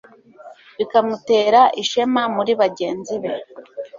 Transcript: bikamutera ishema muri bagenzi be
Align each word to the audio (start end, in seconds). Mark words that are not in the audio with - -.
bikamutera 0.77 1.61
ishema 1.81 2.21
muri 2.35 2.51
bagenzi 2.61 3.15
be 3.21 3.31